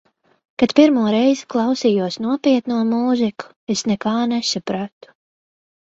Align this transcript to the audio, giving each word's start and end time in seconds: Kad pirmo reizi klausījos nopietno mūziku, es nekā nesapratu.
Kad 0.61 0.71
pirmo 0.79 1.03
reizi 1.15 1.45
klausījos 1.55 2.17
nopietno 2.27 2.79
mūziku, 2.95 3.53
es 3.75 3.85
nekā 3.93 4.15
nesapratu. 4.33 5.15